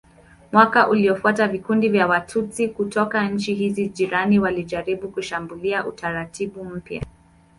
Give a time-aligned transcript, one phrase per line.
[0.51, 7.05] Mwaka uliofuata vikundi vya Watutsi kutoka nchi hizi za jirani walijaribu kushambulia utaratibu mpya.